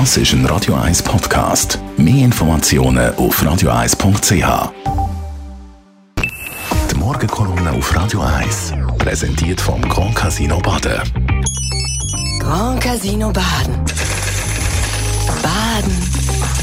[0.00, 1.78] Das ist ein Radio 1 Podcast.
[1.96, 4.72] Mehr Informationen auf radio1.ch.
[6.90, 11.00] Die Morgenkolumne auf Radio 1 präsentiert vom Grand Casino Baden.
[12.40, 13.84] Grand Casino Baden.
[15.40, 15.92] Baden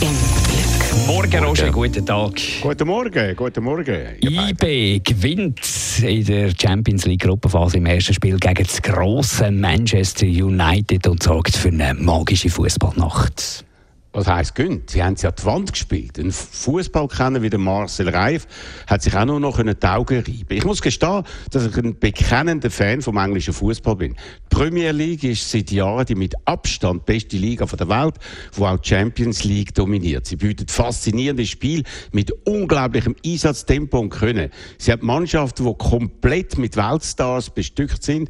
[0.00, 0.16] im
[0.48, 1.06] Glück.
[1.06, 2.32] Morgen, Roger, guten Tag.
[2.60, 4.16] Guten Morgen, guten Morgen.
[4.22, 5.60] IB gewinnt
[5.98, 11.56] in der Champions League Gruppenphase im ersten Spiel gegen das grosse Manchester United und sorgt
[11.56, 13.64] für eine magische Fußballnacht.
[14.12, 14.90] Was heisst gönnt?
[14.90, 16.18] Sie haben sie an die Wand gespielt.
[16.18, 18.48] Ein Fußballkenner wie der Marcel Reif
[18.88, 22.72] hat sich auch nur noch die Augen reiben Ich muss gestehen, dass ich ein bekennender
[22.72, 24.16] Fan vom englischen Fußball bin.
[24.50, 28.16] Die Premier League ist seit Jahren die mit Abstand beste Liga der Welt,
[28.54, 30.26] wo auch die Champions League dominiert.
[30.26, 34.50] Sie bietet faszinierende Spiele mit unglaublichem Einsatztempo und Können.
[34.78, 38.28] Sie hat Mannschaften, die komplett mit Weltstars bestückt sind.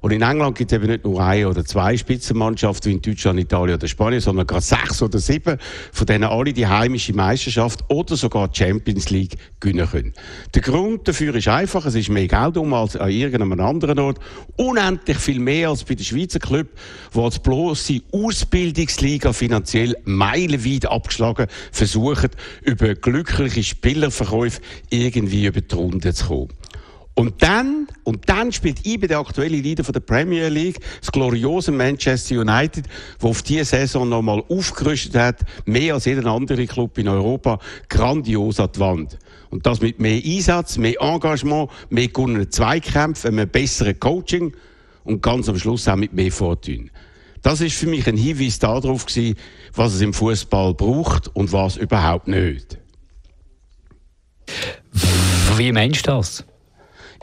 [0.00, 3.40] Und in England gibt es eben nicht nur eine oder zwei Spitzenmannschaften wie in Deutschland,
[3.40, 5.58] Italien oder Spanien, sondern gerade sechs oder sieben,
[5.92, 10.12] von denen alle die heimische Meisterschaft oder sogar Champions League gewinnen können.
[10.54, 14.18] Der Grund dafür ist einfach, es ist mehr Geld um als an irgendeinem anderen Ort.
[14.56, 16.68] Unendlich viel mehr als bei den Schweizer Club,
[17.14, 22.30] die als bloße Ausbildungsliga finanziell meilenweit abgeschlagen versuchen,
[22.62, 24.60] über glückliche Spielerverkäufe
[24.90, 26.48] irgendwie über die Runde zu kommen.
[27.18, 31.72] Und dann, und dann spielt IBE der aktuelle Leader von der Premier League, das gloriose
[31.72, 32.84] Manchester United,
[33.18, 38.60] wo auf diese Saison nochmal aufgerüstet hat, mehr als jeder andere Club in Europa, grandios
[38.60, 39.18] an die Wand.
[39.48, 44.52] Und das mit mehr Einsatz, mehr Engagement, mehr gewonnenen Zweikämpfen, einem besseren Coaching
[45.04, 46.90] und ganz am Schluss auch mit mehr Fortune.
[47.40, 49.38] Das ist für mich ein Hinweis darauf gewesen,
[49.72, 52.76] was es im Fußball braucht und was überhaupt nicht.
[55.56, 56.44] Wie meinst du das?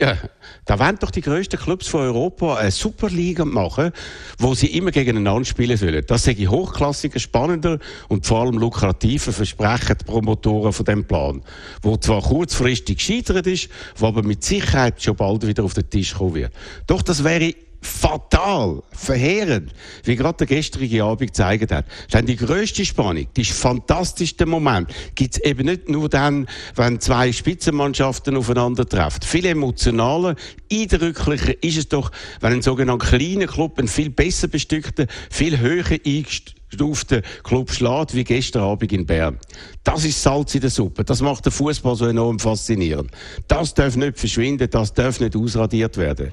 [0.00, 0.16] Ja,
[0.64, 3.92] da wollen doch die grössten Clubs von Europa eine Superliga machen,
[4.38, 6.04] wo sie immer gegeneinander spielen sollen.
[6.06, 7.78] Das sage ich hochklassiger, spannender
[8.08, 11.42] und vor allem lukrativer versprechen die Promotoren von dem Plan.
[11.82, 16.14] Wo zwar kurzfristig gescheitert ist, wo aber mit Sicherheit schon bald wieder auf den Tisch
[16.14, 16.52] kommen wird.
[16.86, 17.54] Doch das wäre
[17.84, 19.72] fatal, verheerend,
[20.04, 21.84] wie gerade der gestrige Abend gezeigt hat.
[22.12, 27.30] Denn die grösste Spannung, die fantastischste Moment, gibt es eben nicht nur dann, wenn zwei
[27.32, 29.22] Spitzenmannschaften aufeinandertreffen.
[29.22, 30.34] Viel emotionaler,
[30.72, 35.84] eindrücklicher ist es doch, wenn ein sogenannter kleiner Club einen viel besser bestückten, viel höher
[36.06, 39.38] eingestuften Club schlägt, wie gestern Abend in Bern.
[39.84, 41.04] Das ist Salz in der Suppe.
[41.04, 43.10] Das macht den Fußball so enorm faszinierend.
[43.46, 46.32] Das darf nicht verschwinden, das darf nicht ausradiert werden.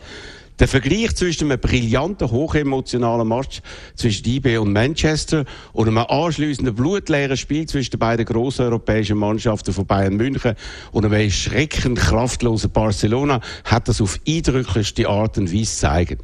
[0.62, 3.62] Der Vergleich zwischen einem brillanten, hochemotionalen Match
[3.96, 9.74] zwischen IB und Manchester und einem anschliessenden blutleeren Spiel zwischen den beiden grossen europäischen Mannschaften
[9.74, 10.54] von Bayern München
[10.92, 16.24] und einem erschreckend kraftlosen Barcelona hat das auf eindrücklichste Art und Weise gezeigt.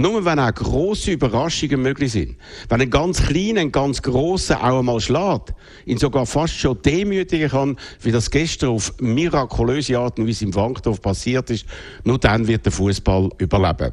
[0.00, 2.36] Nur wenn auch grosse Überraschungen möglich sind.
[2.70, 5.52] Wenn ein ganz kleiner, ein ganz grosser auch einmal schlägt,
[5.84, 10.54] ihn sogar fast schon demütigen kann, wie das gestern auf mirakulöse Art und Weise im
[10.54, 11.66] Wankdorf passiert ist,
[12.02, 13.92] nur dann wird der Fußball überleben.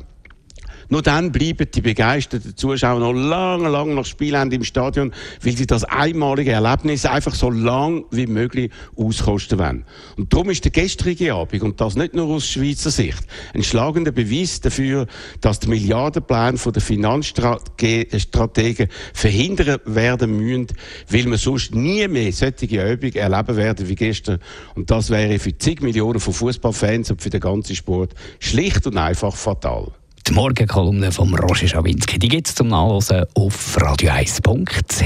[0.90, 5.12] Nur dann bleiben die begeisterten Zuschauer noch lange, lange nach Spielende im Stadion,
[5.42, 9.86] weil sie das einmalige Erlebnis einfach so lang wie möglich auskosten wollen.
[10.16, 14.12] Und darum ist der gestrige Abend, und das nicht nur aus Schweizer Sicht, ein schlagender
[14.12, 15.08] Beweis dafür,
[15.42, 20.68] dass die Milliardenpläne der Finanzstrategen verhindern werden müssen,
[21.10, 24.40] weil wir sonst nie mehr solche Übungen erleben werden wie gestern.
[24.76, 28.98] Und das wäre für zig Millionen von Fußballfans und für den ganzen Sport schlicht und
[28.98, 29.92] einfach fatal.
[30.28, 35.02] Die Morgenkolumne von Roger Schawinski, die gibt es zum Nachlesen auf radio1.ch.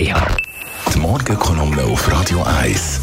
[0.94, 3.02] Die Morgenkolumne auf Radio 1.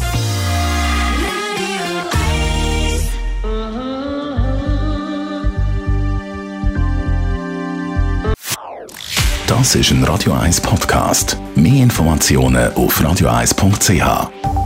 [9.47, 11.37] Das ist ein Radio 1 Podcast.
[11.55, 14.58] Mehr Informationen auf radio1.ch.